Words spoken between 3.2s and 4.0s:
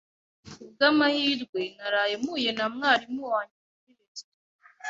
wanjye muri